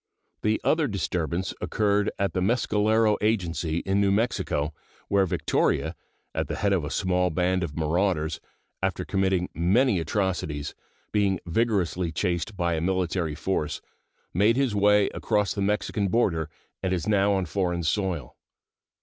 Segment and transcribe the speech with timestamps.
[0.41, 4.73] The other disturbance occurred at the Mescalero Agency, in New Mexico,
[5.09, 5.95] where Victoria,
[6.33, 8.39] at the head of a small band of marauders,
[8.81, 10.73] after committing many atrocities,
[11.11, 13.79] being vigorously chased by a military force,
[14.33, 16.49] made his way across the Mexican border
[16.81, 18.35] and is now on foreign soil.